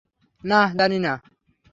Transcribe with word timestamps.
নাহ, 0.43 0.67
জানিনা। 0.77 1.13